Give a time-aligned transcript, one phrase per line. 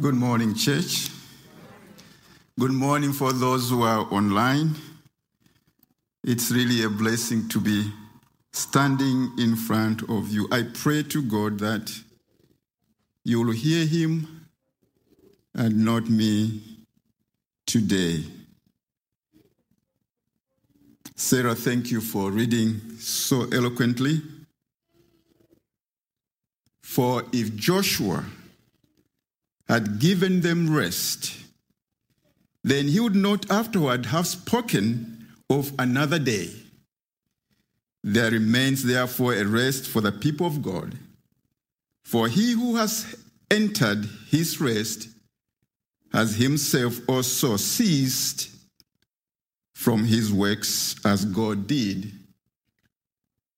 [0.00, 1.10] Good morning, church.
[2.58, 4.74] Good morning for those who are online.
[6.24, 7.92] It's really a blessing to be
[8.52, 10.48] standing in front of you.
[10.50, 11.92] I pray to God that
[13.22, 14.48] you will hear Him
[15.54, 16.62] and not me
[17.66, 18.24] today.
[21.16, 24.22] Sarah, thank you for reading so eloquently.
[26.82, 28.24] For if Joshua
[29.68, 31.34] had given them rest,
[32.64, 36.50] then he would not afterward have spoken of another day.
[38.04, 40.96] There remains therefore a rest for the people of God.
[42.04, 43.16] For he who has
[43.50, 45.08] entered his rest
[46.12, 48.50] has himself also ceased
[49.74, 52.12] from his works as God did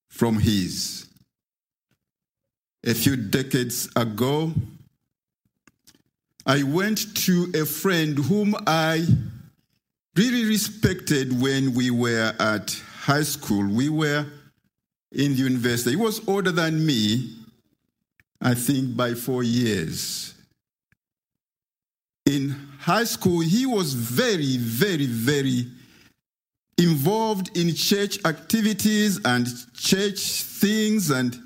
[0.09, 1.07] from his.
[2.85, 4.53] A few decades ago,
[6.45, 9.03] I went to a friend whom I
[10.15, 13.67] really respected when we were at high school.
[13.67, 14.27] We were
[15.11, 15.91] in the university.
[15.91, 17.35] He was older than me,
[18.41, 20.35] I think, by four years.
[22.27, 25.67] In high school, he was very, very, very
[26.77, 31.39] involved in church activities and church things, and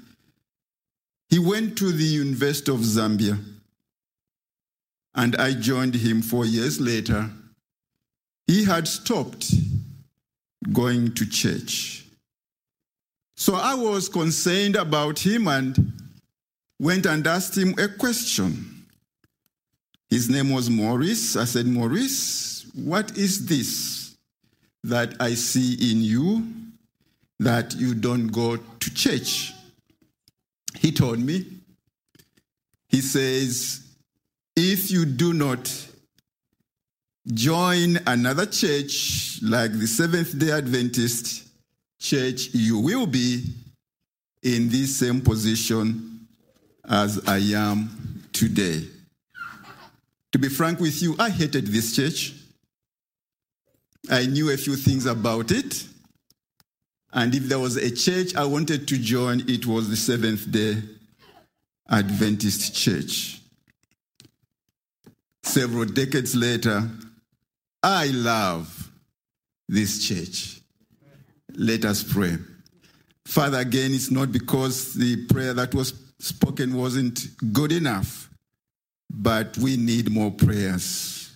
[1.30, 3.38] he went to the University of Zambia
[5.20, 7.30] and I joined him four years later.
[8.48, 9.53] He had stopped
[10.72, 12.06] going to church.
[13.36, 15.92] So I was concerned about him and
[16.80, 18.86] went and asked him a question.
[20.09, 21.36] His name was Maurice.
[21.36, 24.16] I said, Maurice, what is this
[24.86, 26.48] that I see in you
[27.42, 29.52] that you don't go to church?
[30.78, 31.45] He told me.
[32.88, 33.89] He says,
[34.60, 35.88] if you do not
[37.34, 41.48] join another church like the Seventh day Adventist
[42.00, 43.45] church, you will be
[44.44, 46.28] in this same position
[46.89, 48.86] as I am today.
[50.33, 52.33] To be frank with you, I hated this church.
[54.12, 55.86] I knew a few things about it.
[57.14, 60.82] And if there was a church I wanted to join, it was the Seventh day
[61.89, 63.39] Adventist church
[65.44, 66.89] several decades later,
[67.82, 68.92] I love
[69.67, 70.61] this church.
[71.55, 72.38] Let us pray.
[73.26, 78.30] Father, again, it's not because the prayer that was spoken wasn't good enough,
[79.10, 81.36] but we need more prayers.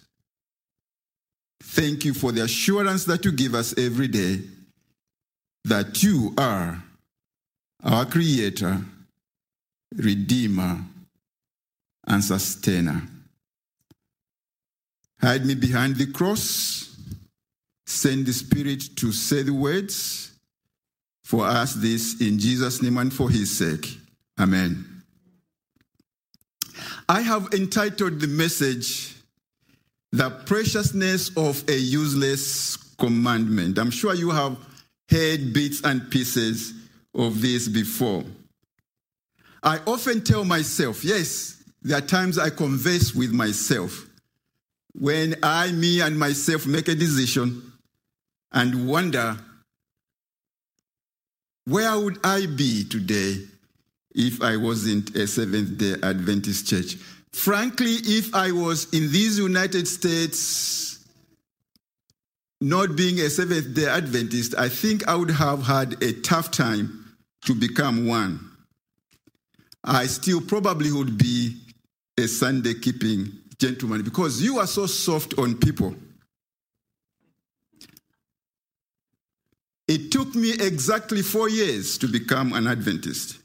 [1.62, 4.42] Thank you for the assurance that you give us every day
[5.66, 6.84] that you are
[7.84, 8.82] our Creator,
[9.96, 10.80] Redeemer,
[12.08, 13.02] and Sustainer.
[15.24, 16.98] Hide me behind the cross.
[17.86, 20.34] Send the Spirit to say the words.
[21.24, 23.98] For us, this in Jesus' name and for his sake.
[24.38, 25.02] Amen.
[27.08, 29.16] I have entitled the message,
[30.12, 33.78] The Preciousness of a Useless Commandment.
[33.78, 34.58] I'm sure you have
[35.10, 36.74] heard bits and pieces
[37.16, 38.26] of this before.
[39.64, 44.10] I often tell myself, yes, there are times I converse with myself
[44.94, 47.74] when I, me, and myself make a decision
[48.52, 49.38] and wonder,
[51.66, 53.38] where would I be today
[54.14, 56.96] if I wasn't a Seventh day Adventist church?
[57.32, 61.00] Frankly, if I was in these United States,
[62.62, 67.16] not being a Seventh day Adventist, I think I would have had a tough time
[67.46, 68.52] to become one.
[69.84, 71.58] I still probably would be
[72.18, 75.96] a Sunday keeping gentleman, because you are so soft on people.
[79.88, 83.38] It took me exactly four years to become an Adventist.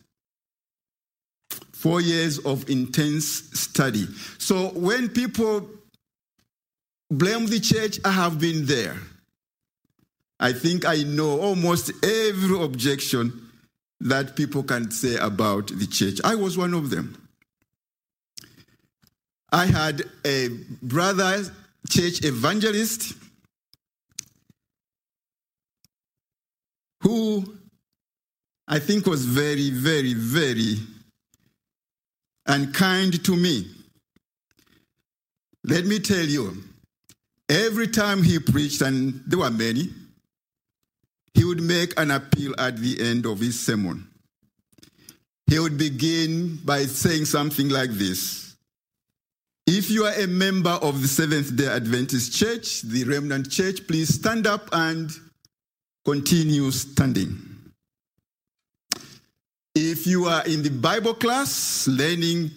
[1.73, 4.07] Four years of intense study.
[4.39, 5.69] So when people
[7.11, 8.97] blame the church, I have been there.
[10.41, 13.51] I think I know almost every objection
[14.01, 16.21] that people can say about the church.
[16.25, 17.28] I was one of them.
[19.51, 20.49] I had a
[20.83, 21.45] brother
[21.89, 23.15] church evangelist
[27.03, 27.57] who
[28.67, 30.77] I think was very, very, very
[32.47, 33.71] unkind to me.
[35.65, 36.63] Let me tell you,
[37.49, 39.89] every time he preached, and there were many,
[41.33, 44.07] he would make an appeal at the end of his sermon.
[45.47, 48.48] He would begin by saying something like this
[49.71, 54.15] If you are a member of the Seventh day Adventist Church, the Remnant Church, please
[54.15, 55.11] stand up and
[56.07, 57.37] continue standing.
[59.75, 62.51] If you are in the Bible class learning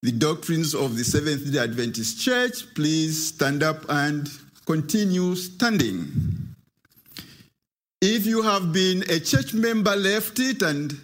[0.00, 4.30] the doctrines of the Seventh day Adventist Church, please stand up and
[4.64, 6.10] continue standing.
[8.00, 10.98] If you have been a church member, left it, and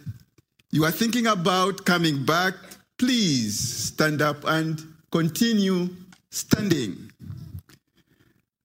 [0.70, 2.54] you are thinking about coming back,
[2.96, 5.88] please stand up and continue
[6.30, 7.10] standing.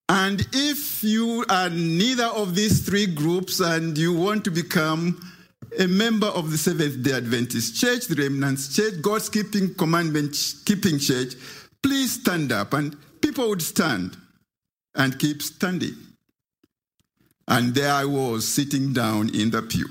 [0.09, 5.17] And if you are neither of these three groups and you want to become
[5.79, 10.99] a member of the Seventh day Adventist Church, the Remnants Church, God's keeping commandment keeping
[10.99, 11.35] church,
[11.81, 12.73] please stand up.
[12.73, 14.17] And people would stand
[14.95, 15.95] and keep standing.
[17.47, 19.87] And there I was sitting down in the pew.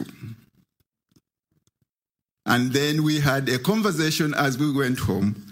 [2.44, 5.49] And then we had a conversation as we went home.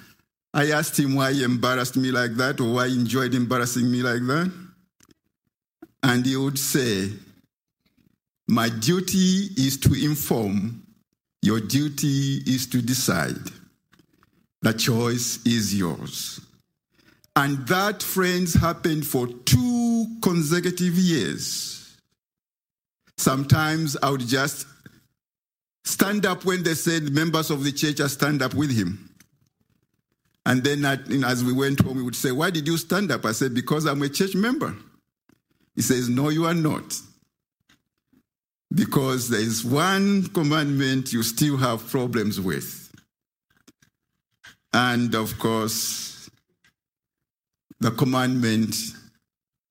[0.55, 4.03] I asked him why he embarrassed me like that or why he enjoyed embarrassing me
[4.03, 4.53] like that.
[6.03, 7.11] And he would say,
[8.47, 10.83] My duty is to inform,
[11.43, 13.37] your duty is to decide.
[14.63, 16.41] The choice is yours.
[17.37, 21.97] And that, friends, happened for two consecutive years.
[23.17, 24.67] Sometimes I would just
[25.85, 29.08] stand up when they said members of the church are stand up with him.
[30.47, 30.85] And then
[31.25, 33.25] as we went home, we would say, Why did you stand up?
[33.25, 34.75] I said, Because I'm a church member.
[35.75, 36.99] He says, No, you are not.
[38.75, 42.91] Because there is one commandment you still have problems with.
[44.73, 46.31] And of course,
[47.81, 48.75] the commandment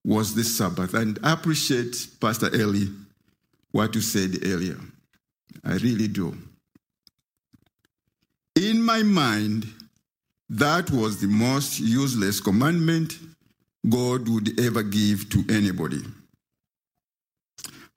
[0.04, 0.94] was the Sabbath.
[0.94, 2.88] And I appreciate Pastor Eli
[3.72, 4.78] what you said earlier.
[5.64, 6.36] I really do.
[8.56, 9.68] In my mind,
[10.50, 13.18] that was the most useless commandment
[13.88, 16.02] God would ever give to anybody.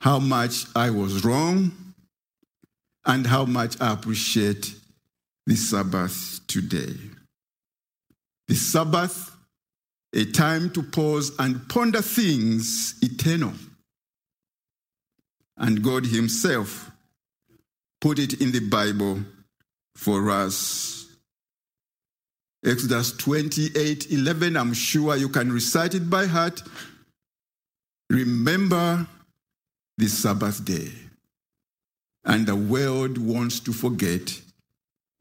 [0.01, 1.73] How much I was wrong,
[3.07, 4.75] and how much I appreciate
[5.47, 6.95] the Sabbath today.
[8.49, 9.35] The Sabbath,
[10.15, 13.53] a time to pause and ponder things eternal.
[15.57, 16.91] And God Himself
[18.01, 19.21] put it in the Bible
[19.97, 21.00] for us.
[22.65, 26.63] Exodus 28 11, I'm sure you can recite it by heart.
[28.11, 29.07] Remember
[29.97, 30.91] the Sabbath day.
[32.25, 34.41] And the world wants to forget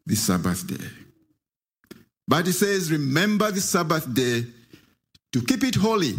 [0.06, 0.86] the Sabbath day.
[2.28, 4.46] But it says, Remember the Sabbath day
[5.32, 6.16] to keep it holy.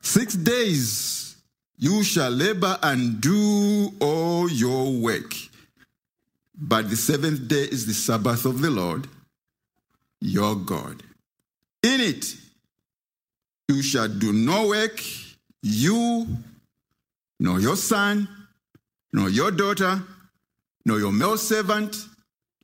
[0.00, 1.36] Six days
[1.76, 5.34] you shall labor and do all your work.
[6.58, 9.06] But the seventh day is the Sabbath of the Lord,
[10.26, 11.02] your God.
[11.82, 12.26] In it
[13.68, 15.00] you shall do no work,
[15.62, 16.26] you,
[17.38, 18.28] nor your son,
[19.12, 20.02] nor your daughter,
[20.84, 21.96] nor your male servant,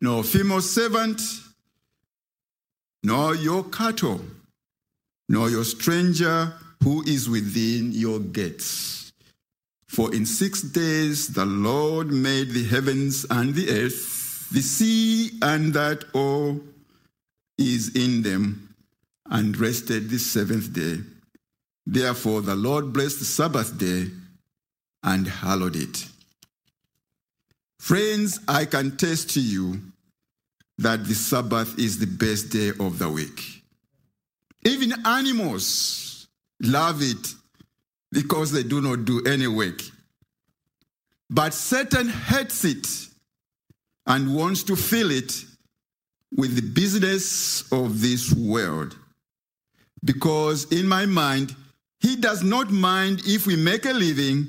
[0.00, 1.20] nor female servant,
[3.04, 4.20] nor your cattle,
[5.28, 9.12] nor your stranger who is within your gates.
[9.86, 15.74] For in six days the Lord made the heavens and the earth, the sea, and
[15.74, 16.60] that all
[17.58, 18.74] is in them,
[19.26, 20.98] and rested the seventh day.
[21.86, 24.08] Therefore the Lord blessed the Sabbath day
[25.02, 26.06] and hallowed it.
[27.80, 29.80] Friends, I can test to you
[30.78, 33.62] that the Sabbath is the best day of the week.
[34.64, 36.28] Even animals
[36.62, 37.34] love it
[38.12, 39.80] because they do not do any work.
[41.28, 42.86] But Satan hates it
[44.06, 45.44] and wants to fill it
[46.36, 48.96] with the business of this world.
[50.04, 51.54] Because in my mind,
[52.00, 54.48] he does not mind if we make a living,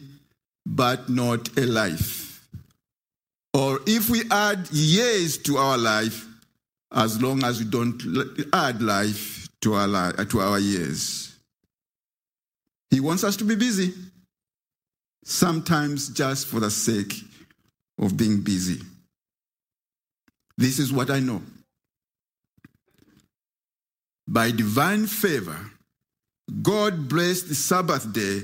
[0.66, 2.48] but not a life.
[3.54, 6.26] Or if we add years to our life,
[6.94, 8.02] as long as we don't
[8.54, 11.36] add life to our, li- to our years.
[12.92, 13.94] He wants us to be busy,
[15.24, 17.14] sometimes just for the sake
[18.00, 18.82] of being busy.
[20.58, 21.42] This is what I know.
[24.28, 25.58] By divine favor,
[26.62, 28.42] God blessed the Sabbath day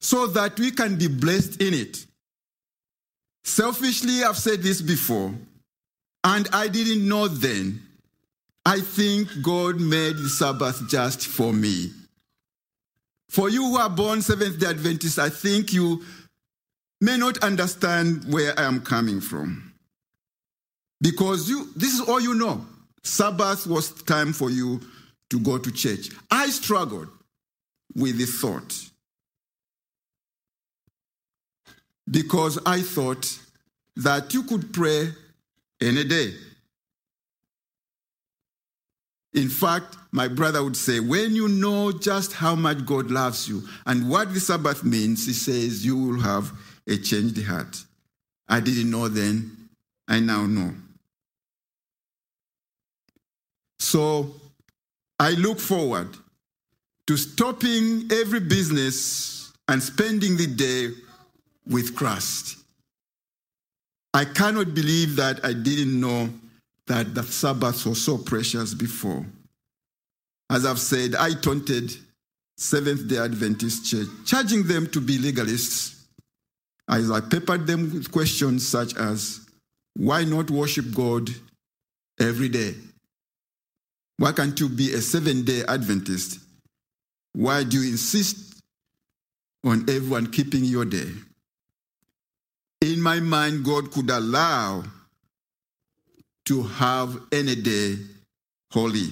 [0.00, 2.04] so that we can be blessed in it.
[3.44, 5.34] Selfishly, I've said this before,
[6.24, 7.82] and I didn't know then.
[8.64, 11.90] I think God made the Sabbath just for me.
[13.28, 16.04] For you who are born Seventh day Adventists, I think you
[17.00, 19.72] may not understand where I am coming from.
[21.00, 22.64] Because you, this is all you know.
[23.04, 24.80] Sabbath was time for you
[25.30, 26.10] to go to church.
[26.30, 27.08] I struggled
[27.94, 28.74] with the thought
[32.10, 33.38] because I thought
[33.96, 35.08] that you could pray
[35.80, 36.34] any day.
[39.34, 43.62] In fact, my brother would say, when you know just how much God loves you
[43.86, 46.52] and what the Sabbath means, he says, you will have
[46.86, 47.82] a changed heart.
[48.46, 49.68] I didn't know then,
[50.06, 50.74] I now know.
[53.82, 54.32] So
[55.18, 56.08] I look forward
[57.08, 60.90] to stopping every business and spending the day
[61.66, 62.58] with Christ.
[64.14, 66.30] I cannot believe that I didn't know
[66.86, 69.26] that the Sabbath was so precious before.
[70.48, 71.92] As I've said, I taunted
[72.56, 76.04] Seventh day Adventist Church, charging them to be legalists.
[76.88, 79.40] As I peppered them with questions such as,
[79.96, 81.28] why not worship God
[82.20, 82.74] every day?
[84.18, 86.38] Why can't you be a seven day Adventist?
[87.32, 88.60] Why do you insist
[89.64, 91.10] on everyone keeping your day?
[92.82, 94.84] In my mind, God could allow
[96.46, 97.96] to have any day
[98.72, 99.08] holy.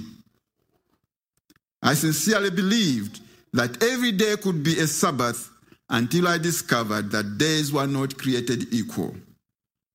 [1.83, 3.21] I sincerely believed
[3.53, 5.51] that every day could be a Sabbath
[5.89, 9.15] until I discovered that days were not created equal.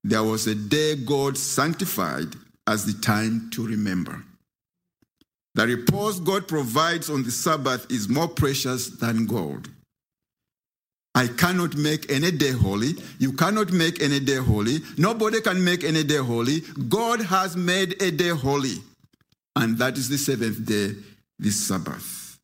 [0.03, 2.35] There was a day God sanctified
[2.67, 4.23] as the time to remember.
[5.55, 9.69] The repose God provides on the Sabbath is more precious than gold.
[11.15, 12.95] I cannot make any day holy.
[13.19, 14.79] You cannot make any day holy.
[14.97, 16.59] Nobody can make any day holy.
[16.89, 18.75] God has made a day holy.
[19.55, 20.93] And that is the seventh day,
[21.39, 22.37] the Sabbath.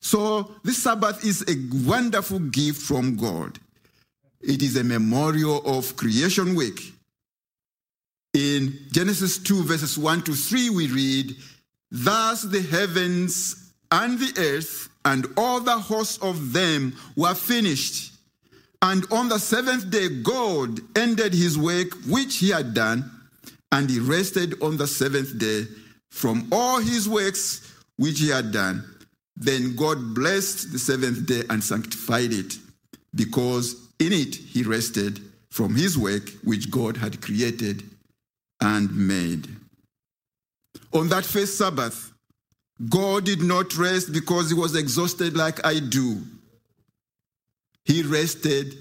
[0.00, 3.60] So, this Sabbath is a wonderful gift from God.
[4.40, 6.92] It is a memorial of creation week.
[8.34, 11.36] In Genesis 2, verses 1 to 3, we read,
[11.98, 18.12] Thus the heavens and the earth and all the hosts of them were finished.
[18.82, 23.10] And on the seventh day, God ended his work which he had done,
[23.72, 25.64] and he rested on the seventh day
[26.10, 28.84] from all his works which he had done.
[29.34, 32.58] Then God blessed the seventh day and sanctified it,
[33.14, 35.18] because in it he rested
[35.50, 37.84] from his work which God had created
[38.60, 39.48] and made.
[40.92, 42.12] On that first Sabbath,
[42.88, 46.22] God did not rest because he was exhausted like I do.
[47.84, 48.74] He rested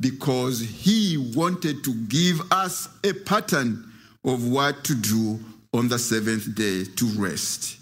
[0.00, 3.92] because he wanted to give us a pattern
[4.24, 5.40] of what to do
[5.72, 7.76] on the seventh day to rest.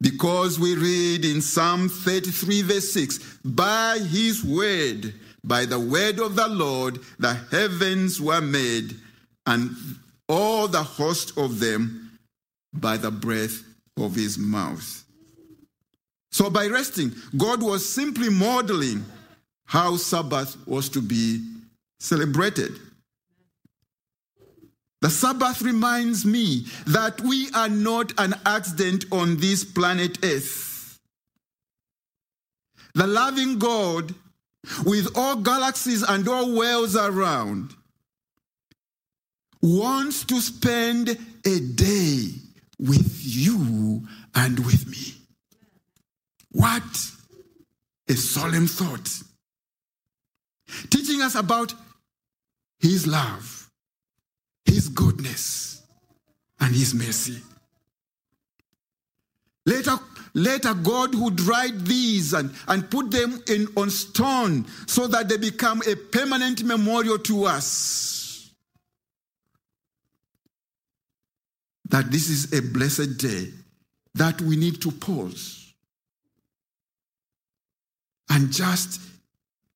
[0.00, 6.36] Because we read in Psalm 33, verse 6 By his word, by the word of
[6.36, 8.94] the Lord, the heavens were made,
[9.46, 9.70] and
[10.28, 12.07] all the host of them
[12.72, 13.62] by the breath
[13.96, 15.04] of his mouth.
[16.30, 19.04] So, by resting, God was simply modeling
[19.64, 21.44] how Sabbath was to be
[22.00, 22.78] celebrated.
[25.00, 30.98] The Sabbath reminds me that we are not an accident on this planet Earth.
[32.94, 34.14] The loving God,
[34.84, 37.74] with all galaxies and all worlds around,
[39.62, 41.10] wants to spend
[41.46, 42.30] a day
[42.78, 45.14] with you and with me.
[46.50, 46.82] What
[48.08, 49.08] a solemn thought.
[50.90, 51.74] Teaching us about
[52.78, 53.70] his love,
[54.64, 55.82] his goodness,
[56.60, 57.40] and his mercy.
[59.66, 59.98] Later,
[60.34, 65.36] later God would write these and, and put them in, on stone so that they
[65.36, 68.17] become a permanent memorial to us.
[71.88, 73.48] That this is a blessed day,
[74.14, 75.72] that we need to pause
[78.30, 79.00] and just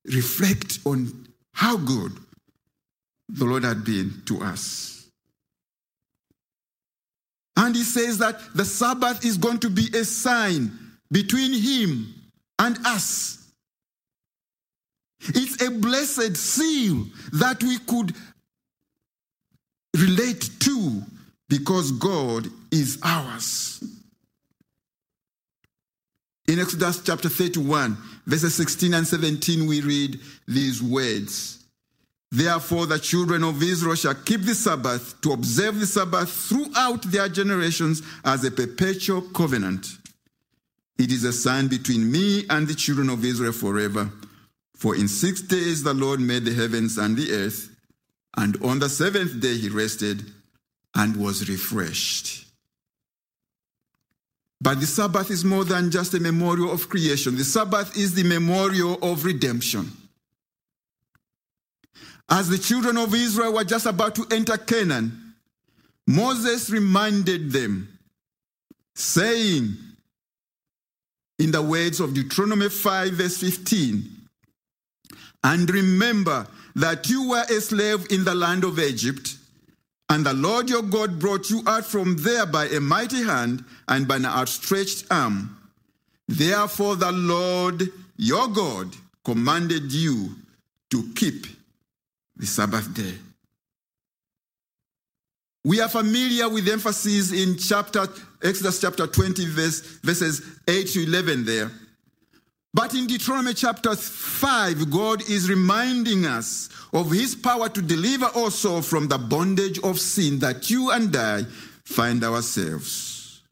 [0.04, 2.12] reflect on how good
[3.28, 5.07] the Lord had been to us.
[7.57, 10.73] And he says that the Sabbath is going to be a sign
[11.11, 12.14] between him
[12.59, 13.38] and us.
[15.28, 18.12] It's a blessed seal that we could
[19.95, 21.02] relate to
[21.53, 23.85] because God is ours.
[26.49, 30.19] In Exodus chapter 31, verses 16 and 17, we read
[30.49, 31.63] these words
[32.31, 37.29] Therefore, the children of Israel shall keep the Sabbath to observe the Sabbath throughout their
[37.29, 39.87] generations as a perpetual covenant.
[40.99, 44.11] It is a sign between me and the children of Israel forever.
[44.75, 47.69] For in six days the Lord made the heavens and the earth,
[48.39, 50.33] and on the seventh day he rested
[50.95, 52.47] and was refreshed.
[54.61, 57.37] But the Sabbath is more than just a memorial of creation.
[57.37, 59.91] The Sabbath is the memorial of redemption.
[62.31, 65.35] As the children of Israel were just about to enter Canaan,
[66.07, 67.89] Moses reminded them,
[68.95, 69.77] saying,
[71.39, 74.09] in the words of Deuteronomy 5, verse 15,
[75.45, 76.47] and remember
[76.77, 79.37] that you were a slave in the land of Egypt,
[80.12, 84.07] and the Lord your God brought you out from there by a mighty hand and
[84.07, 85.57] by an outstretched arm.
[86.28, 90.35] Therefore, the Lord your God commanded you
[90.90, 91.47] to keep
[92.37, 93.14] the Sabbath day.
[95.64, 98.07] We are familiar with emphasis in chapter
[98.42, 101.71] Exodus chapter 20, verse, verses 8 to 11 there.
[102.75, 108.37] But in Deuteronomy chapter 5, God is reminding us of his power to deliver us
[108.37, 111.45] also from the bondage of sin that you and I
[111.85, 113.43] find ourselves.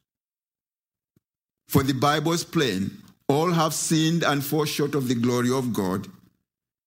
[1.69, 2.91] For the Bible is plain
[3.31, 6.09] all have sinned and fall short of the glory of God.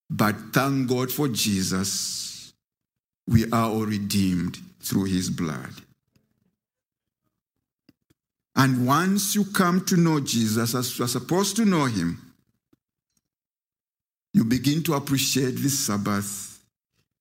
[0.09, 2.53] But thank God for Jesus.
[3.27, 5.71] We are all redeemed through his blood.
[8.55, 12.19] And once you come to know Jesus as you are supposed to know him,
[14.33, 16.60] you begin to appreciate the Sabbath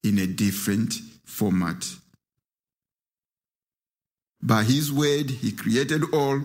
[0.03, 1.87] in a different format.
[4.43, 6.43] By his word, he created all.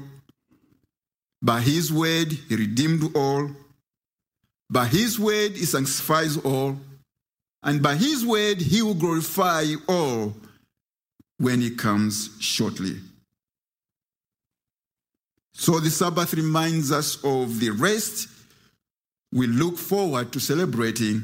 [1.41, 3.49] By his word, he redeemed all.
[4.69, 6.77] By his word, he sanctifies all.
[7.63, 10.33] And by his word, he will glorify all
[11.37, 12.97] when he comes shortly.
[15.59, 18.29] So the Sabbath reminds us of the rest
[19.33, 21.23] we look forward to celebrating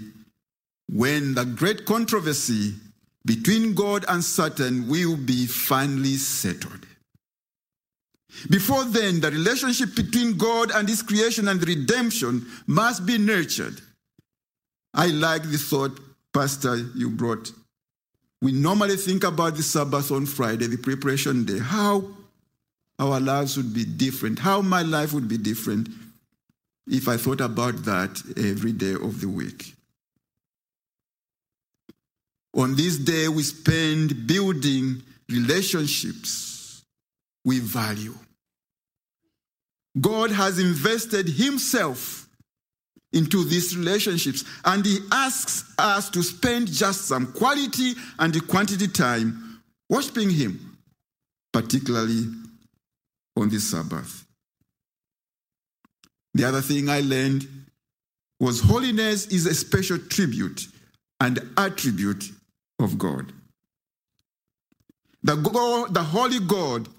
[0.89, 2.73] when the great controversy
[3.25, 6.85] between God and Satan will be finally settled.
[8.49, 13.79] Before then, the relationship between God and His creation and redemption must be nurtured.
[14.95, 15.99] I like the thought,
[16.33, 17.51] Pastor, you brought.
[18.41, 21.59] We normally think about the Sabbath on Friday, the preparation day.
[21.59, 22.03] How
[22.99, 25.89] our lives would be different, how my life would be different
[26.87, 29.73] if I thought about that every day of the week.
[32.55, 36.83] On this day, we spend building relationships
[37.45, 38.13] we value.
[39.99, 42.27] God has invested Himself
[43.11, 49.61] into these relationships, and He asks us to spend just some quality and quantity time
[49.89, 50.77] worshiping Him,
[51.51, 52.25] particularly
[53.35, 54.25] on the Sabbath.
[56.33, 57.47] The other thing I learned
[58.39, 60.67] was holiness is a special tribute
[61.19, 62.31] and attribute
[62.79, 63.31] of God.
[65.23, 66.89] The, God, the holy God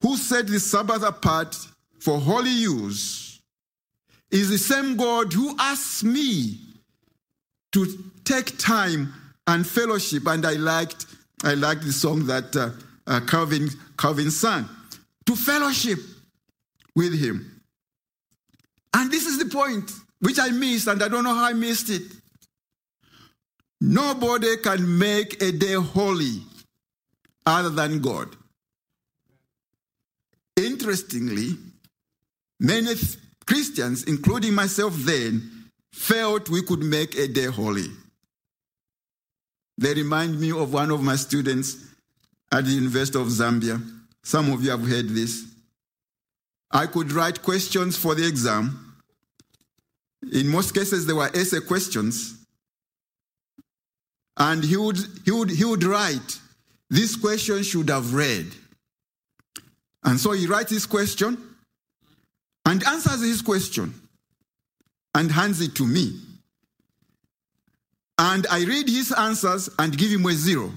[0.00, 1.56] who set the Sabbath apart
[2.00, 3.40] for holy use
[4.30, 6.58] is the same God who asks me
[7.72, 7.86] to
[8.24, 9.12] take time
[9.46, 10.26] and fellowship.
[10.26, 11.06] And I liked,
[11.44, 12.70] I liked the song that uh,
[13.06, 14.68] uh, Calvin, Calvin sang
[15.26, 15.98] to fellowship
[16.94, 17.62] with him.
[18.94, 21.90] And this is the point which I missed, and I don't know how I missed
[21.90, 22.02] it.
[23.80, 26.42] Nobody can make a day holy
[27.44, 28.36] other than God.
[30.56, 31.56] Interestingly,
[32.60, 32.94] many
[33.46, 37.88] Christians, including myself then, felt we could make a day holy.
[39.78, 41.76] They remind me of one of my students
[42.52, 43.82] at the University of Zambia.
[44.22, 45.44] Some of you have heard this.
[46.70, 48.94] I could write questions for the exam.
[50.32, 52.38] In most cases, they were essay questions.
[54.36, 56.38] And he would, he would, he would write,
[56.88, 58.46] This question should have read.
[60.04, 61.38] And so he writes his question
[62.64, 63.94] and answers his question
[65.14, 66.18] and hands it to me.
[68.18, 70.72] And I read his answers and give him a zero.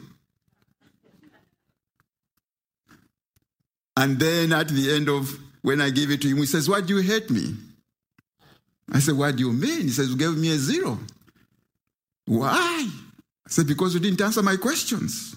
[3.98, 6.82] And then at the end of when I gave it to him, he says, Why
[6.82, 7.56] do you hate me?
[8.92, 9.82] I said, What do you mean?
[9.82, 11.00] He says, You gave me a zero.
[12.26, 12.88] Why?
[12.88, 15.36] I said, Because you didn't answer my questions.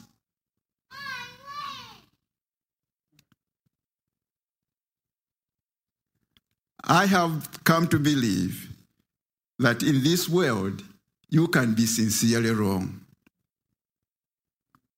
[6.84, 8.70] I have come to believe
[9.58, 10.82] that in this world,
[11.28, 13.00] you can be sincerely wrong.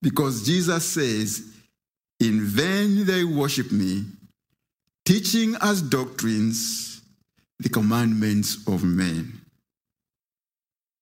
[0.01, 1.51] Because Jesus says,
[2.21, 4.05] in vain they worship me,
[5.05, 7.01] teaching as doctrines
[7.59, 9.41] the commandments of men.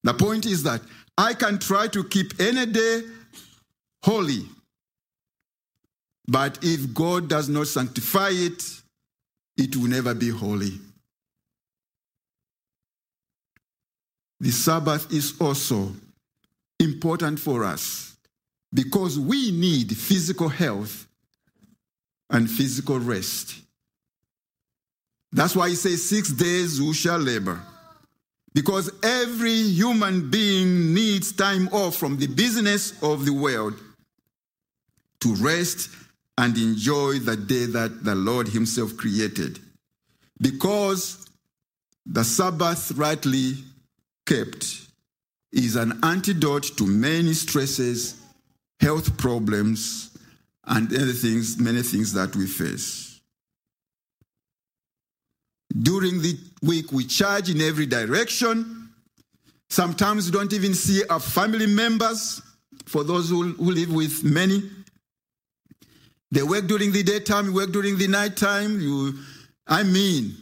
[0.03, 0.81] The point is that
[1.17, 3.03] I can try to keep any day
[4.03, 4.47] holy,
[6.29, 8.63] But if God does not sanctify it,
[9.57, 10.79] it will never be holy.
[14.39, 15.91] The Sabbath is also
[16.79, 18.15] important for us
[18.73, 21.07] because we need physical health
[22.29, 23.55] and physical rest.
[25.31, 27.59] That's why he says, Six days you shall labor.
[28.53, 33.75] Because every human being needs time off from the business of the world
[35.21, 35.89] to rest
[36.37, 39.59] and enjoy the day that the Lord Himself created.
[40.41, 41.27] Because
[42.05, 43.55] the Sabbath, rightly
[44.25, 44.87] kept,
[45.51, 48.15] is an antidote to many stresses,
[48.79, 50.08] health problems,
[50.69, 53.19] and other things, many things that we face.
[55.81, 58.89] During the week, we charge in every direction.
[59.69, 62.41] Sometimes we don't even see our family members,
[62.85, 64.63] for those who, who live with many.
[66.31, 68.79] They work during the daytime, you work during the nighttime.
[68.79, 69.13] You,
[69.67, 70.35] I mean,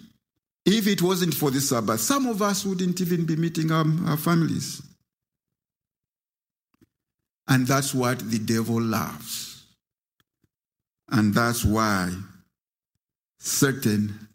[0.66, 4.18] if it wasn't for the Sabbath, some of us wouldn't even be meeting our, our
[4.18, 4.82] families.
[7.48, 9.47] And that's what the devil loves.
[11.10, 12.12] And that's why
[13.40, 14.28] Satan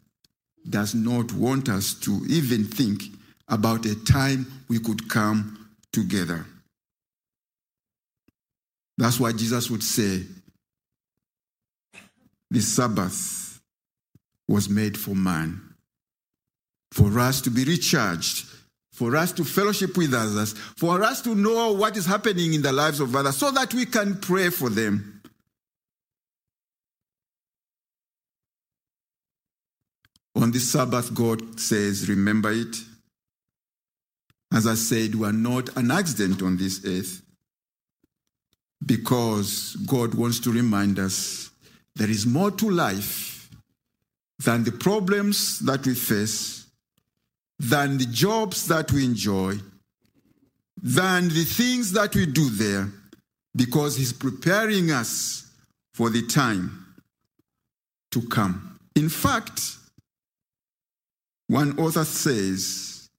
[0.67, 3.03] does not want us to even think
[3.47, 6.45] about a time we could come together.
[8.97, 10.23] That's why Jesus would say,
[12.49, 13.61] the Sabbath
[14.47, 15.61] was made for man,
[16.91, 18.45] for us to be recharged,
[18.91, 22.71] for us to fellowship with others, for us to know what is happening in the
[22.71, 25.12] lives of others, so that we can pray for them.
[30.43, 32.75] On the Sabbath, God says, Remember it.
[34.53, 37.21] As I said, we are not an accident on this earth
[38.85, 41.49] because God wants to remind us
[41.95, 43.49] there is more to life
[44.43, 46.65] than the problems that we face,
[47.57, 49.55] than the jobs that we enjoy,
[50.75, 52.89] than the things that we do there,
[53.55, 55.49] because He's preparing us
[55.93, 56.85] for the time
[58.11, 58.77] to come.
[58.97, 59.77] In fact,
[61.53, 63.09] one author says,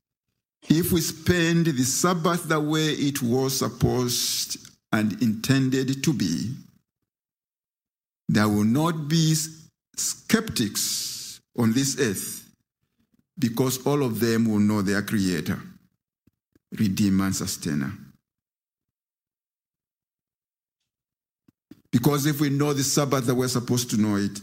[0.68, 4.58] if we spend the Sabbath the way it was supposed
[4.92, 6.52] and intended to be,
[8.28, 9.36] there will not be
[9.94, 12.50] skeptics on this earth
[13.38, 15.60] because all of them will know their Creator,
[16.76, 17.92] Redeemer, and Sustainer.
[21.92, 24.40] Because if we know the Sabbath that we're supposed to know it,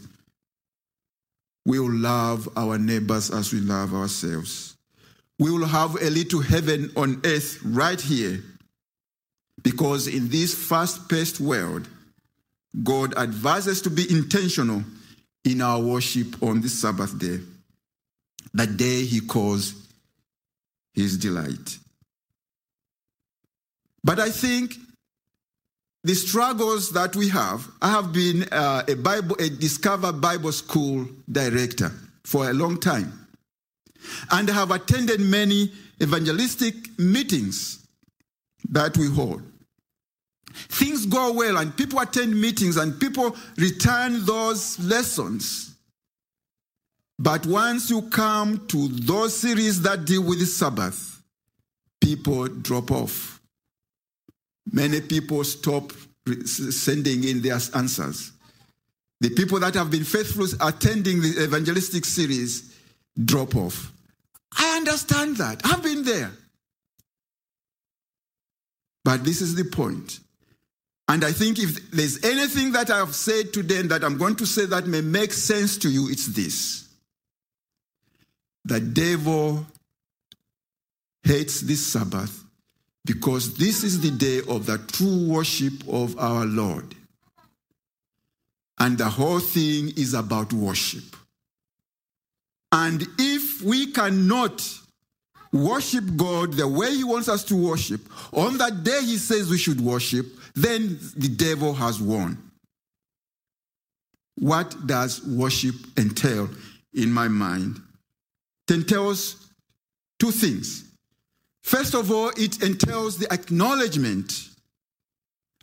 [1.64, 4.76] we will love our neighbors as we love ourselves.
[5.38, 8.42] We will have a little heaven on earth right here.
[9.62, 11.88] Because in this fast paced world,
[12.82, 14.82] God advises to be intentional
[15.44, 17.40] in our worship on the Sabbath day,
[18.54, 19.74] the day He calls
[20.94, 21.78] His delight.
[24.02, 24.74] But I think
[26.04, 31.06] the struggles that we have, I have been uh, a Bible, a Discover Bible School
[31.30, 31.92] director
[32.24, 33.26] for a long time,
[34.32, 35.70] and I have attended many
[36.02, 37.86] evangelistic meetings
[38.70, 39.42] that we hold.
[40.52, 45.76] Things go well, and people attend meetings, and people return those lessons.
[47.18, 51.22] But once you come to those series that deal with the Sabbath,
[52.00, 53.31] people drop off.
[54.70, 55.92] Many people stop
[56.44, 58.32] sending in their answers.
[59.20, 62.76] The people that have been faithful attending the evangelistic series
[63.24, 63.92] drop off.
[64.56, 65.60] I understand that.
[65.64, 66.30] I've been there.
[69.04, 70.20] But this is the point.
[71.08, 74.36] And I think if there's anything that I have said today and that I'm going
[74.36, 76.88] to say that may make sense to you, it's this.
[78.64, 79.66] The devil
[81.24, 82.44] hates this Sabbath
[83.04, 86.94] because this is the day of the true worship of our Lord.
[88.78, 91.04] And the whole thing is about worship.
[92.72, 94.66] And if we cannot
[95.52, 98.00] worship God the way He wants us to worship,
[98.32, 102.50] on that day He says we should worship, then the devil has won.
[104.36, 106.48] What does worship entail
[106.94, 107.80] in my mind?
[108.68, 109.48] It entails
[110.18, 110.91] two things.
[111.62, 114.48] First of all, it entails the acknowledgement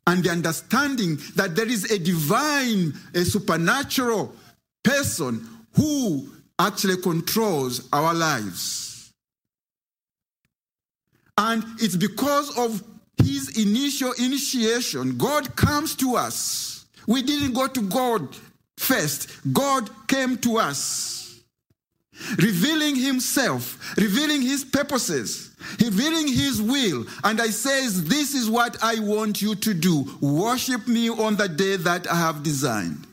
[0.07, 4.33] and the understanding that there is a divine, a supernatural
[4.83, 9.11] person who actually controls our lives.
[11.37, 12.83] And it's because of
[13.23, 16.85] his initial initiation, God comes to us.
[17.07, 18.35] We didn't go to God
[18.77, 21.41] first, God came to us,
[22.37, 25.48] revealing Himself, revealing His purposes,
[25.79, 27.05] revealing His will.
[27.23, 30.05] And I says, This is what I want you to do.
[30.21, 33.05] Worship me on the day that I have designed.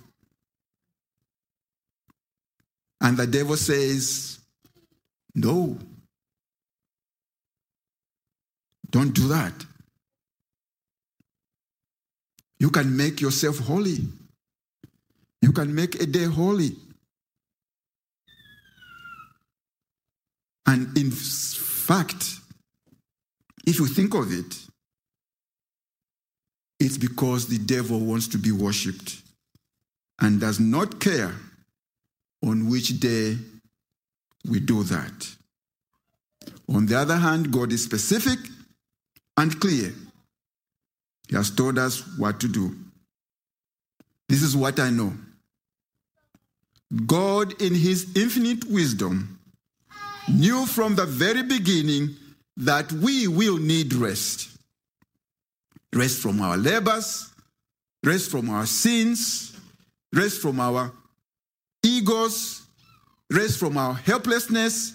[3.01, 4.39] And the devil says,
[5.35, 5.77] No.
[8.91, 9.53] Don't do that.
[12.59, 13.99] You can make yourself holy.
[15.43, 16.73] You can make a day holy.
[20.67, 22.36] And in fact,
[23.67, 24.57] if you think of it,
[26.79, 29.23] it's because the devil wants to be worshipped
[30.21, 31.35] and does not care
[32.45, 33.37] on which day
[34.49, 35.37] we do that.
[36.69, 38.39] On the other hand, God is specific
[39.37, 39.93] and clear.
[41.29, 42.77] He has told us what to do.
[44.29, 45.13] This is what I know.
[47.07, 49.41] God, in his infinite wisdom,
[50.29, 52.17] knew from the very beginning
[52.57, 54.49] that we will need rest.
[55.93, 57.31] Rest from our labors,
[58.05, 59.57] rest from our sins,
[60.13, 60.93] rest from our
[61.83, 62.63] egos,
[63.31, 64.95] rest from our helplessness,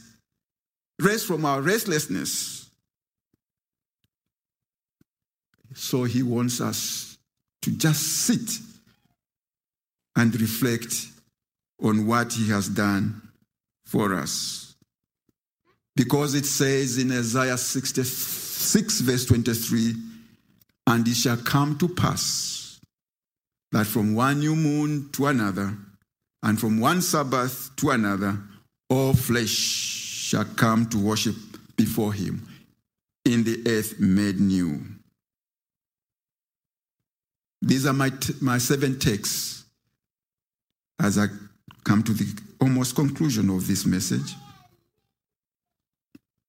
[1.00, 2.70] rest from our restlessness.
[5.74, 7.18] So he wants us
[7.62, 8.60] to just sit
[10.16, 11.08] and reflect
[11.82, 13.22] on what he has done
[13.86, 14.61] for us.
[15.96, 19.96] Because it says in Isaiah 66, verse 23,
[20.88, 22.80] and it shall come to pass
[23.72, 25.78] that from one new moon to another,
[26.44, 28.38] and from one Sabbath to another,
[28.90, 31.36] all flesh shall come to worship
[31.78, 32.48] before him
[33.26, 34.82] in the earth made new.
[37.62, 39.66] These are my, t- my seven texts
[41.00, 41.28] as I
[41.84, 44.36] come to the almost conclusion of this message.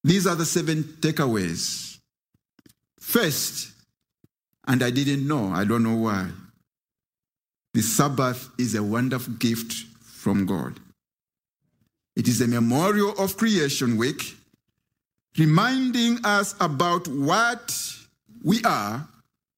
[0.05, 1.99] These are the seven takeaways.
[2.99, 3.73] First,
[4.67, 6.29] and I didn't know, I don't know why,
[7.75, 10.79] the Sabbath is a wonderful gift from God.
[12.15, 14.37] It is a memorial of Creation Week,
[15.39, 17.75] reminding us about what
[18.45, 19.09] we are,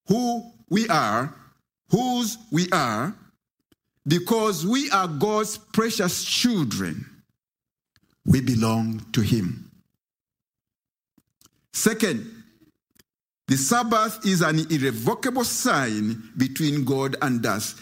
[0.07, 1.33] who we are,
[1.89, 3.13] whose we are,
[4.07, 7.05] because we are God's precious children.
[8.25, 9.64] We belong to Him.
[11.75, 12.43] Second,
[13.49, 17.75] the Sabbath is an irrevocable sign between God and us.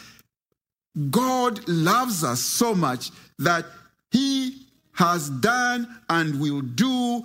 [1.11, 3.65] God loves us so much that
[4.09, 7.23] He has done and will do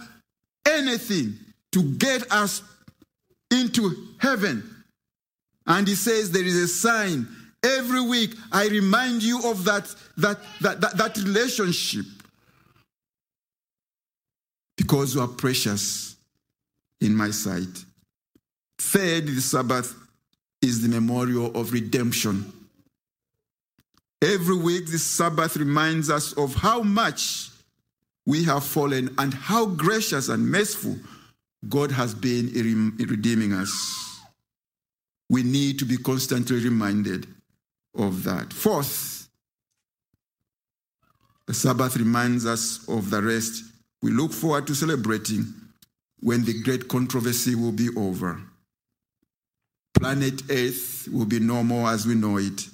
[0.66, 1.38] anything
[1.72, 2.62] to get us
[3.50, 4.85] into heaven.
[5.66, 7.26] And He says there is a sign.
[7.64, 12.04] Every week I remind you of that, that, that, that, that relationship
[14.76, 16.17] because you are precious
[17.01, 17.85] in my sight.
[18.79, 19.95] Third, the Sabbath
[20.63, 22.53] is the memorial of redemption.
[24.23, 27.51] Every week, the Sabbath reminds us of how much
[28.27, 30.97] we have fallen and how gracious and merciful
[31.69, 34.21] God has been in redeeming us.
[35.31, 37.27] We need to be constantly reminded
[37.97, 38.53] of that.
[38.53, 39.29] Fourth,
[41.47, 43.65] the Sabbath reminds us of the rest
[44.03, 45.47] we look forward to celebrating
[46.20, 48.40] when the great controversy will be over.
[49.94, 52.68] Planet Earth will be no more as we know it.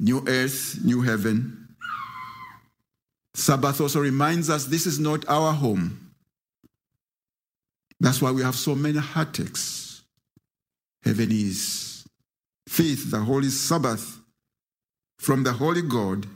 [0.00, 1.68] New earth, new heaven.
[3.34, 6.12] Sabbath also reminds us this is not our home.
[8.00, 10.02] That's why we have so many heartaches.
[11.02, 12.04] Heaven is.
[12.68, 14.20] Fifth, the Holy Sabbath
[15.18, 16.26] from the Holy God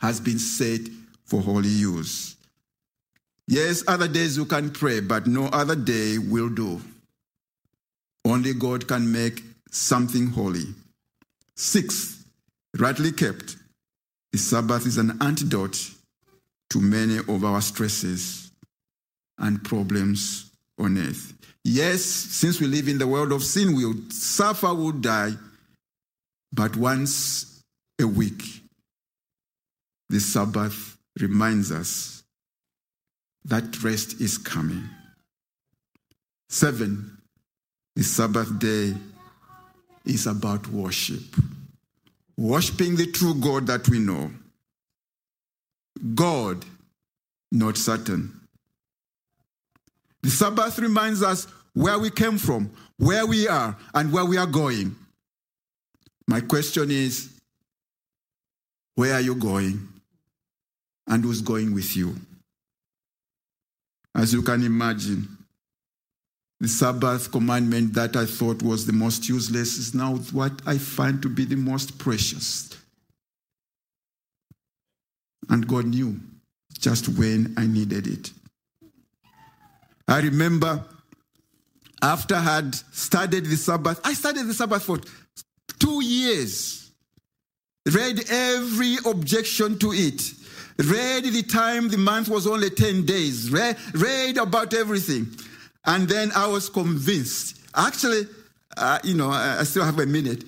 [0.00, 0.80] has been set
[1.24, 2.35] for holy use.
[3.48, 6.80] Yes, other days you can pray, but no other day will do.
[8.24, 10.74] Only God can make something holy.
[11.54, 12.26] Sixth,
[12.76, 13.56] rightly kept,
[14.32, 15.92] the Sabbath is an antidote
[16.70, 18.50] to many of our stresses
[19.38, 21.32] and problems on earth.
[21.64, 25.32] Yes, since we live in the world of sin, we'll suffer, we'll die,
[26.52, 27.62] but once
[28.00, 28.42] a week,
[30.08, 32.15] the Sabbath reminds us
[33.46, 34.88] that rest is coming.
[36.48, 37.18] Seven,
[37.94, 38.94] the Sabbath day
[40.04, 41.22] is about worship.
[42.36, 44.30] Worshipping the true God that we know.
[46.14, 46.64] God,
[47.50, 48.32] not Satan.
[50.22, 54.46] The Sabbath reminds us where we came from, where we are, and where we are
[54.46, 54.94] going.
[56.26, 57.30] My question is
[58.96, 59.88] where are you going?
[61.06, 62.16] And who's going with you?
[64.16, 65.28] As you can imagine,
[66.58, 71.20] the Sabbath commandment that I thought was the most useless is now what I find
[71.20, 72.74] to be the most precious.
[75.50, 76.18] And God knew
[76.78, 78.32] just when I needed it.
[80.08, 80.82] I remember
[82.00, 84.98] after I had studied the Sabbath, I studied the Sabbath for
[85.78, 86.90] two years,
[87.92, 90.22] read every objection to it,
[90.78, 95.28] read the time the month was only 10 days, read, read about everything.
[95.84, 97.60] And then I was convinced.
[97.74, 98.26] Actually,
[98.76, 100.44] uh, you know, I, I still have a minute.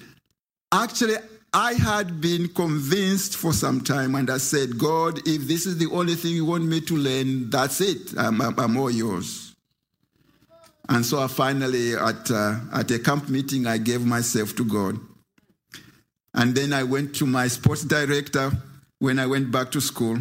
[0.73, 1.17] Actually,
[1.53, 5.91] I had been convinced for some time, and I said, God, if this is the
[5.91, 8.13] only thing you want me to learn, that's it.
[8.19, 9.55] I'm, I'm all yours.
[10.91, 14.99] And so I finally, at, uh, at a camp meeting, I gave myself to God.
[16.35, 18.53] And then I went to my sports director
[18.99, 20.19] when I went back to school.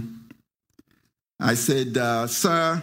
[1.40, 2.82] I said, uh, Sir,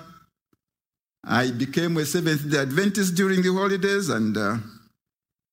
[1.25, 4.57] I became a Seventh day Adventist during the holidays and uh,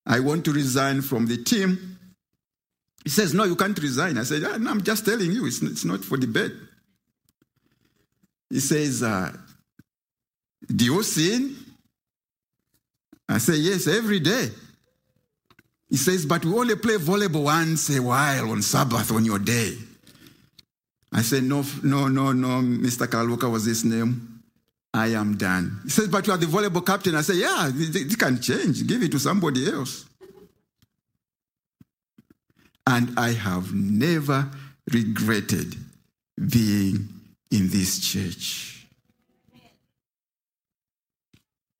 [0.06, 1.98] I want to resign from the team.
[3.04, 4.18] He says, No, you can't resign.
[4.18, 6.52] I said, no, I'm just telling you, it's, it's not for debate.
[8.50, 9.32] He says, uh,
[10.66, 11.56] Do you sin?
[13.28, 14.50] I say, Yes, every day.
[15.88, 19.76] He says, But we only play volleyball once a while on Sabbath on your day.
[21.12, 23.06] I said, No, no, no, no, Mr.
[23.06, 24.42] Kalwoka was his name.
[24.94, 25.80] I am done.
[25.84, 27.14] He says, But you are the volleyball captain.
[27.14, 28.86] I say, Yeah, it can change.
[28.86, 30.06] Give it to somebody else.
[32.86, 34.50] And I have never
[34.92, 35.76] regretted
[36.50, 37.08] being
[37.50, 38.86] in this church.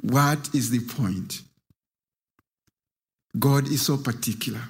[0.00, 1.42] What is the point?
[3.38, 4.60] God is so particular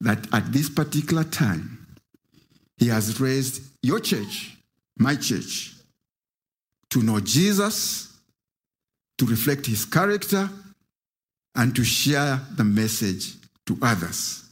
[0.00, 1.81] that at this particular time,
[2.82, 4.56] He has raised your church,
[4.98, 5.72] my church,
[6.90, 8.12] to know Jesus,
[9.18, 10.50] to reflect His character,
[11.54, 13.34] and to share the message
[13.66, 14.50] to others.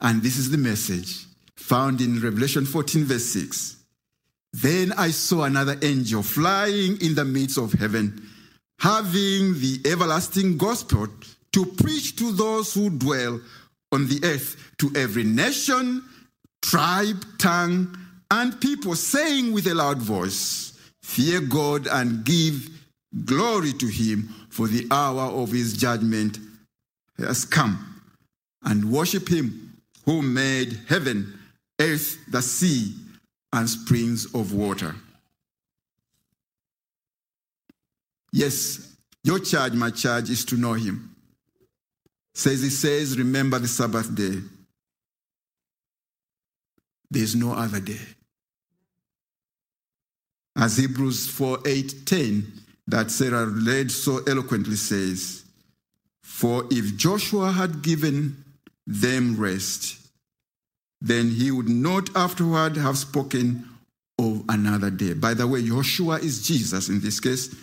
[0.00, 3.76] And this is the message found in Revelation 14, verse 6.
[4.54, 8.26] Then I saw another angel flying in the midst of heaven,
[8.78, 11.08] having the everlasting gospel
[11.52, 13.38] to preach to those who dwell
[13.92, 16.02] on the earth, to every nation,
[16.70, 17.98] tribe, tongue,
[18.30, 22.68] and people, saying with a loud voice, Fear God and give
[23.24, 26.38] glory to him, for the hour of his judgment
[27.18, 28.00] has come,
[28.62, 29.72] and worship him
[30.04, 31.36] who made heaven,
[31.80, 32.94] earth, the sea,
[33.52, 34.94] and springs of water.
[38.32, 41.16] Yes, your charge, my charge, is to know him.
[42.32, 44.38] Says he says, remember the Sabbath day.
[47.10, 48.00] There's no other day.
[50.56, 52.52] As Hebrews 4 8 10,
[52.86, 55.44] that Sarah read so eloquently says,
[56.22, 58.44] For if Joshua had given
[58.86, 59.98] them rest,
[61.00, 63.68] then he would not afterward have spoken
[64.18, 65.14] of another day.
[65.14, 67.54] By the way, Joshua is Jesus in this case.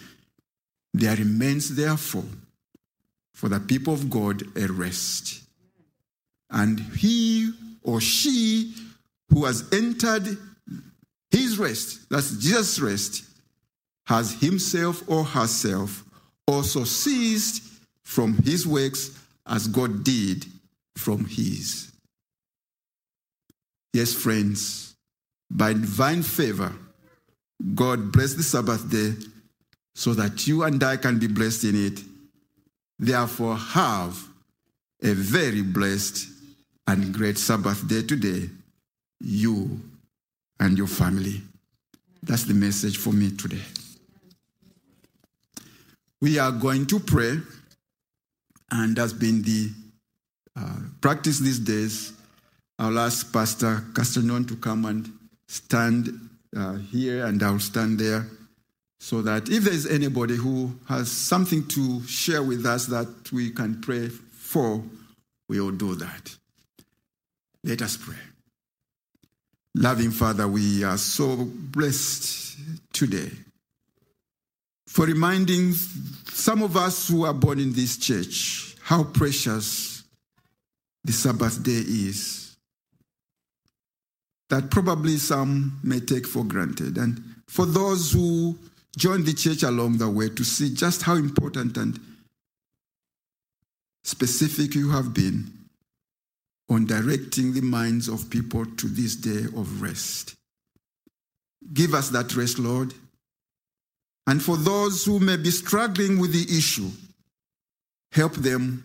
[0.94, 2.26] There remains, therefore,
[3.34, 5.44] for the people of God a rest.
[6.50, 7.52] And he
[7.84, 8.74] or she
[9.30, 10.38] who has entered
[11.32, 13.24] his rest, that's Jesus' rest,
[14.06, 16.04] has himself or herself
[16.48, 17.64] also ceased
[18.04, 19.12] from his works
[19.46, 20.46] as God did
[20.96, 21.92] from his.
[23.94, 24.96] Yes, friends,
[25.50, 26.74] by divine favor,
[27.74, 29.14] God blessed the Sabbath day
[29.96, 32.00] so that you and I can be blessed in it.
[33.00, 34.18] Therefore, have
[35.04, 36.28] a very blessed
[36.88, 38.50] and great Sabbath day today,
[39.20, 39.80] you
[40.60, 41.42] and your family.
[42.24, 43.64] That's the message for me today.
[46.20, 47.38] We are going to pray,
[48.72, 49.70] and that's been the
[50.56, 52.14] uh, practice these days.
[52.80, 55.12] I'll ask Pastor Castanon to come and
[55.48, 58.26] stand uh, here, and I'll stand there
[59.00, 63.80] so that if there's anybody who has something to share with us that we can
[63.82, 64.84] pray for,
[65.48, 66.36] we'll do that.
[67.64, 68.16] Let us pray.
[69.78, 72.58] Loving Father, we are so blessed
[72.94, 73.30] today
[74.88, 80.04] for reminding some of us who are born in this church how precious
[81.04, 82.58] the Sabbath day is.
[84.50, 86.98] That probably some may take for granted.
[86.98, 88.58] And for those who
[88.98, 92.00] join the church along the way to see just how important and
[94.04, 95.57] specific you have been
[96.70, 100.36] on directing the minds of people to this day of rest.
[101.74, 102.94] Give us that rest, Lord.
[104.26, 106.90] And for those who may be struggling with the issue,
[108.12, 108.84] help them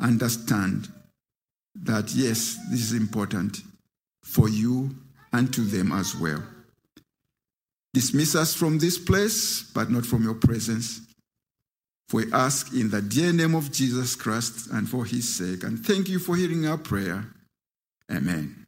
[0.00, 0.88] understand
[1.74, 3.62] that, yes, this is important
[4.22, 4.94] for you
[5.32, 6.42] and to them as well.
[7.94, 11.00] Dismiss us from this place, but not from your presence.
[12.12, 15.62] We ask in the dear name of Jesus Christ and for his sake.
[15.62, 17.26] And thank you for hearing our prayer.
[18.10, 18.67] Amen.